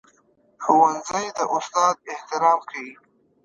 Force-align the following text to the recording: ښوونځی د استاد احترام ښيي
ښوونځی 0.63 1.25
د 1.37 1.39
استاد 1.55 1.95
احترام 2.13 2.59
ښيي 2.69 2.91